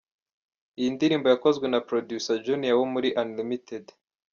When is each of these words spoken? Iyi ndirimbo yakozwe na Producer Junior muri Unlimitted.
Iyi 0.79 0.89
ndirimbo 0.95 1.27
yakozwe 1.33 1.65
na 1.69 1.79
Producer 1.87 2.35
Junior 2.45 2.81
muri 2.93 3.09
Unlimitted. 3.21 3.85